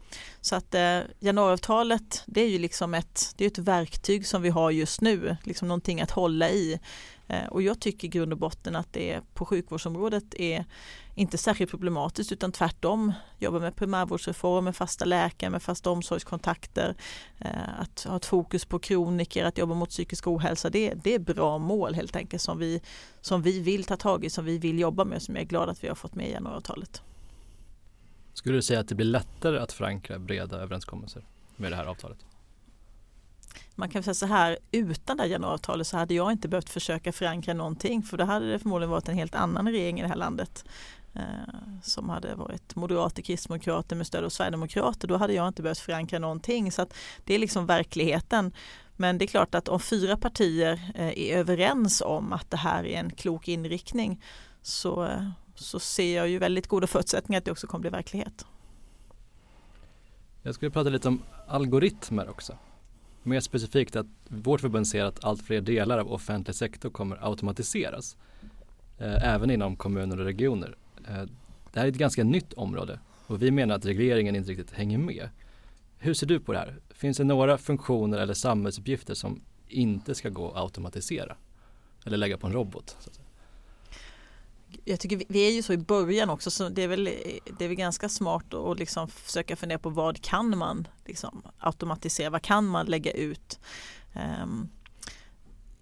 [0.41, 4.49] Så att eh, januariavtalet det är ju liksom ett, det är ett verktyg som vi
[4.49, 6.79] har just nu, liksom någonting att hålla i.
[7.31, 10.65] Eh, och jag tycker i grund och botten att det på sjukvårdsområdet är
[11.15, 16.95] inte särskilt problematiskt utan tvärtom jobba med primärvårdsreform, med fasta läkare, med fasta omsorgskontakter,
[17.39, 20.69] eh, att ha ett fokus på kroniker, att jobba mot psykisk ohälsa.
[20.69, 22.81] Det, det är bra mål helt enkelt som vi,
[23.21, 25.69] som vi vill ta tag i, som vi vill jobba med, som jag är glad
[25.69, 27.01] att vi har fått med i januariavtalet.
[28.33, 32.25] Skulle du säga att det blir lättare att förankra breda överenskommelser med det här avtalet?
[33.75, 37.11] Man kan säga så här, utan det här januariavtalet så hade jag inte behövt försöka
[37.11, 40.15] förankra någonting för då hade det förmodligen varit en helt annan regering i det här
[40.15, 40.65] landet
[41.13, 41.21] eh,
[41.83, 45.07] som hade varit moderater, kristdemokrater med stöd av sverigedemokrater.
[45.07, 46.71] Då hade jag inte behövt förankra någonting.
[46.71, 48.53] Så att det är liksom verkligheten.
[48.95, 52.85] Men det är klart att om fyra partier eh, är överens om att det här
[52.85, 54.23] är en klok inriktning
[54.61, 58.45] så, eh, så ser jag ju väldigt goda förutsättningar att det också kommer bli verklighet.
[60.43, 62.57] Jag skulle prata lite om algoritmer också.
[63.23, 68.17] Mer specifikt att vårt förbund ser att allt fler delar av offentlig sektor kommer automatiseras.
[68.97, 70.75] Eh, även inom kommuner och regioner.
[71.07, 71.23] Eh,
[71.73, 74.97] det här är ett ganska nytt område och vi menar att regleringen inte riktigt hänger
[74.97, 75.29] med.
[75.97, 76.75] Hur ser du på det här?
[76.89, 81.35] Finns det några funktioner eller samhällsuppgifter som inte ska gå att automatisera?
[82.05, 82.97] Eller lägga på en robot?
[84.85, 87.03] Jag tycker vi, är ju så i början också så det är väl,
[87.57, 92.29] det är väl ganska smart att liksom försöka fundera på vad kan man liksom automatisera,
[92.29, 93.59] vad kan man lägga ut?
[94.43, 94.69] Um,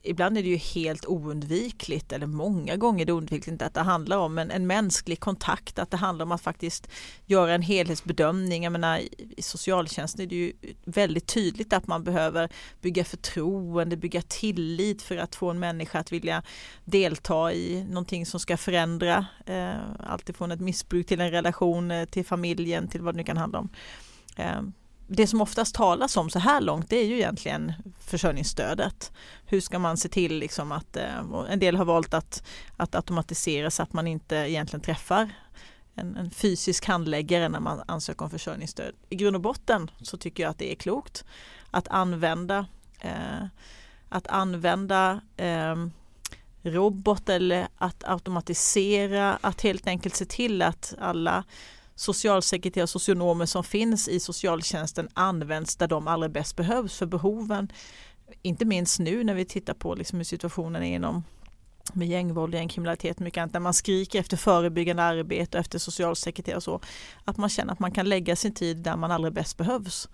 [0.01, 4.17] ibland är det ju helt oundvikligt eller många gånger är det oundvikligt att det handlar
[4.17, 6.87] om en, en mänsklig kontakt, att det handlar om att faktiskt
[7.25, 8.63] göra en helhetsbedömning.
[8.63, 8.99] Jag menar,
[9.37, 10.53] I socialtjänsten är det ju
[10.85, 12.49] väldigt tydligt att man behöver
[12.81, 16.43] bygga förtroende, bygga tillit för att få en människa att vilja
[16.85, 22.25] delta i någonting som ska förändra eh, alltifrån ett missbruk till en relation eh, till
[22.25, 23.69] familjen till vad det nu kan handla om.
[24.35, 24.61] Eh,
[25.11, 29.11] det som oftast talas om så här långt det är ju egentligen försörjningsstödet.
[29.45, 31.19] Hur ska man se till liksom att eh,
[31.49, 32.43] en del har valt att,
[32.77, 35.29] att automatisera så att man inte egentligen träffar
[35.95, 38.95] en, en, fysisk handläggare när man ansöker om försörjningsstöd.
[39.09, 41.25] I grund och botten så tycker jag att det är klokt
[41.71, 42.65] att använda
[42.99, 43.45] eh,
[44.09, 45.75] att använda eh,
[46.61, 51.43] robot eller att automatisera, att helt enkelt se till att alla
[51.99, 57.71] socialsekreterare och socionomer som finns i socialtjänsten används där de allra bäst behövs för behoven.
[58.41, 61.23] Inte minst nu när vi tittar på liksom hur situationen är inom
[61.93, 66.57] med gängvåld, gängkriminalitet, och mycket annat, där man skriker efter förebyggande arbete och efter socialsekreterare
[66.57, 66.81] och så.
[67.25, 70.09] Att man känner att man kan lägga sin tid där man allra bäst behövs.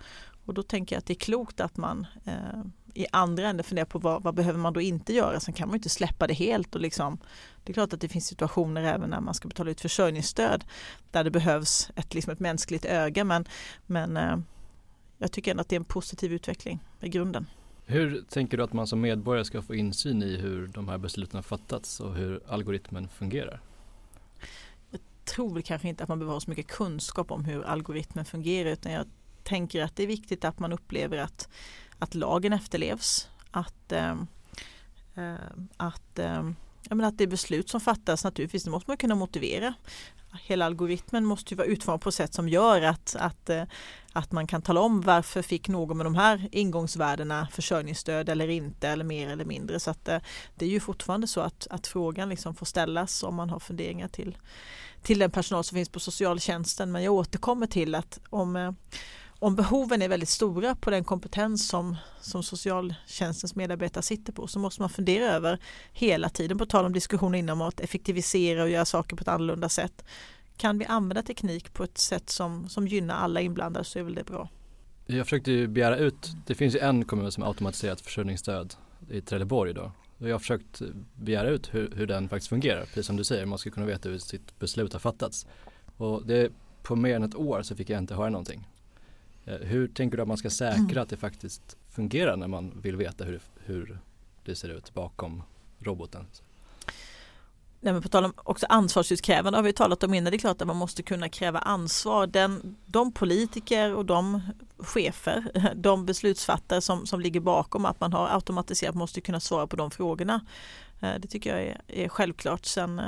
[0.45, 2.63] Och då tänker jag att det är klokt att man eh,
[2.95, 5.39] i andra änden fundera på vad, vad, behöver man då inte göra.
[5.39, 7.17] Sen kan man inte släppa det helt och liksom
[7.63, 10.63] Det är klart att det finns situationer även när man ska betala ut försörjningsstöd
[11.11, 13.45] där det behövs ett, liksom ett mänskligt öga men,
[13.85, 14.37] men eh,
[15.17, 17.45] jag tycker ändå att det är en positiv utveckling i grunden.
[17.85, 21.37] Hur tänker du att man som medborgare ska få insyn i hur de här besluten
[21.37, 23.61] har fattats och hur algoritmen fungerar?
[24.91, 28.69] Jag tror kanske inte att man behöver ha så mycket kunskap om hur algoritmen fungerar
[28.69, 29.05] utan jag
[29.43, 31.49] tänker att det är viktigt att man upplever att,
[31.99, 33.29] att lagen efterlevs.
[33.51, 34.27] Att, ehm,
[35.15, 35.35] eh,
[35.77, 36.51] att, eh,
[36.89, 39.73] jag menar att det beslut som fattas naturligtvis, det måste man kunna motivera.
[40.43, 43.63] Hela algoritmen måste ju vara utformad på ett sätt som gör att, att, eh,
[44.13, 48.89] att man kan tala om varför fick någon med de här ingångsvärdena försörjningsstöd eller inte
[48.89, 49.79] eller mer eller mindre.
[49.79, 50.19] Så att eh,
[50.55, 54.07] det är ju fortfarande så att, att frågan liksom får ställas om man har funderingar
[54.07, 54.37] till,
[55.01, 56.91] till den personal som finns på socialtjänsten.
[56.91, 58.71] Men jag återkommer till att om eh,
[59.39, 64.59] om behoven är väldigt stora på den kompetens som, som socialtjänstens medarbetare sitter på så
[64.59, 65.59] måste man fundera över
[65.93, 69.69] hela tiden, på tal om diskussioner inom att effektivisera och göra saker på ett annorlunda
[69.69, 70.05] sätt.
[70.57, 74.15] Kan vi använda teknik på ett sätt som, som gynnar alla inblandade så är väl
[74.15, 74.49] det bra.
[75.05, 78.75] Jag försökte ju begära ut, det finns ju en kommun som har automatiserat försörjningsstöd
[79.09, 79.91] i Trelleborg då.
[80.17, 80.81] Jag har försökt
[81.15, 84.09] begära ut hur, hur den faktiskt fungerar, precis som du säger, man ska kunna veta
[84.09, 85.47] hur sitt beslut har fattats.
[85.97, 86.51] Och det,
[86.83, 88.67] på mer än ett år så fick jag inte höra någonting.
[89.45, 90.97] Eh, hur tänker du att man ska säkra mm.
[90.97, 93.99] att det faktiskt fungerar när man vill veta hur, hur
[94.45, 95.43] det ser ut bakom
[95.79, 96.25] roboten?
[97.85, 100.31] Nej, men på tal om också ansvarsutkrävande har vi talat om innan.
[100.31, 102.27] Det är klart att man måste kunna kräva ansvar.
[102.27, 104.41] Den, de politiker och de
[104.77, 109.75] chefer, de beslutsfattare som, som ligger bakom att man har automatiserat måste kunna svara på
[109.75, 110.45] de frågorna.
[110.99, 112.65] Eh, det tycker jag är, är självklart.
[112.65, 112.99] Sen,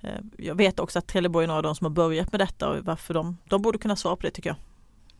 [0.00, 2.68] eh, jag vet också att Trelleborg är några av de som har börjat med detta
[2.68, 4.56] och varför de, de borde kunna svara på det tycker jag.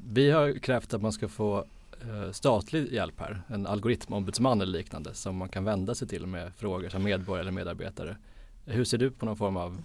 [0.09, 1.65] Vi har krävt att man ska få
[2.01, 6.53] eh, statlig hjälp här, en algoritmombudsman eller liknande som man kan vända sig till med
[6.57, 8.17] frågor som medborgare eller medarbetare.
[8.65, 9.83] Hur ser du på någon form av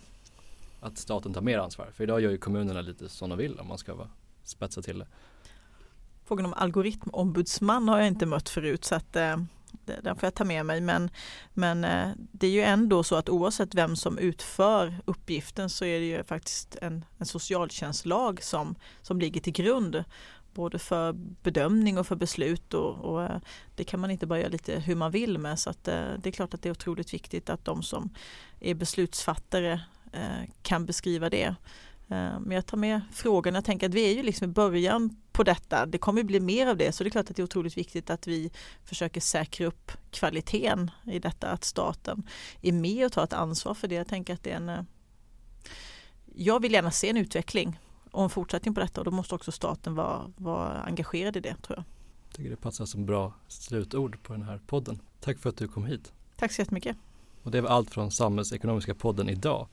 [0.80, 1.88] att staten tar mer ansvar?
[1.94, 4.10] För idag gör ju kommunerna lite som de vill om man ska vara,
[4.44, 5.08] spetsa till det.
[6.26, 9.38] Frågan om algoritmombudsman har jag inte mött förut så att eh,
[9.86, 10.82] den får jag ta med mig.
[10.82, 11.10] Men,
[11.54, 16.00] men eh, det är ju ändå så att oavsett vem som utför uppgiften så är
[16.00, 20.04] det ju faktiskt en, en socialtjänstlag som, som ligger till grund
[20.54, 23.40] både för bedömning och för beslut och, och, eh,
[23.76, 26.30] det kan man inte bara göra lite hur man vill med så att eh, det
[26.30, 28.10] är klart att det är otroligt viktigt att de som
[28.60, 29.82] är beslutsfattare
[30.62, 31.56] kan beskriva det.
[32.08, 35.44] Men jag tar med frågan, jag tänker att vi är ju liksom i början på
[35.44, 35.86] detta.
[35.86, 38.10] Det kommer bli mer av det så det är klart att det är otroligt viktigt
[38.10, 38.52] att vi
[38.84, 42.28] försöker säkra upp kvaliteten i detta att staten
[42.62, 43.96] är med och tar ett ansvar för det.
[43.96, 44.82] Jag tänker att det är en eh,
[46.36, 47.80] Jag vill gärna se en utveckling
[48.12, 51.56] och en fortsättning på detta och då måste också staten vara, vara engagerad i det
[51.62, 51.86] tror jag.
[52.28, 55.02] Jag tycker det passar som bra slutord på den här podden.
[55.20, 56.14] Tack för att du kom hit.
[56.36, 56.98] Tack så jättemycket.
[57.44, 59.68] Och det var allt från Samhällsekonomiska podden idag.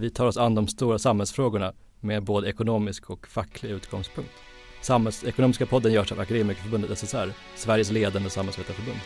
[0.00, 4.30] Vi tar oss an de stora samhällsfrågorna med både ekonomisk och facklig utgångspunkt.
[4.80, 8.98] Samhällsekonomiska podden görs av Akademikerförbundet SSR, Sveriges ledande samhällsvetarförbund.